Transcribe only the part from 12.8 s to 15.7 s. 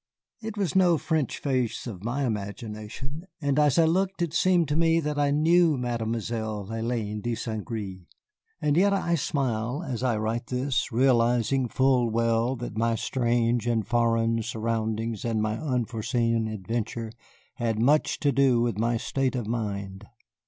strange and foreign surroundings and my